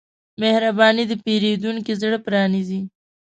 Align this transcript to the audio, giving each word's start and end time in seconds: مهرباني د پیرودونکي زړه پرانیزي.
مهرباني 0.41 1.03
د 1.07 1.13
پیرودونکي 1.23 1.93
زړه 2.01 2.17
پرانیزي. 2.25 2.81